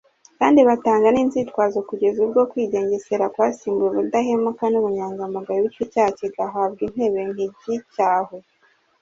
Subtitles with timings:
[0.39, 8.37] kandi batanga ninzitwazo kugeza ubwo kwigengesera kwasimbuye ubudahemuka nubunyangamugayo bityo icyaha kigahabwa intebe ntigicyahwe